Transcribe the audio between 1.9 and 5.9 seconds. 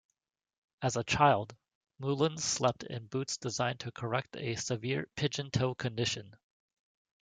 Mullen slept in boots designed to correct a severe pigeon-toe